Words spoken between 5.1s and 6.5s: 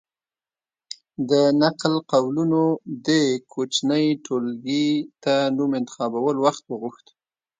ته نوم انتخابول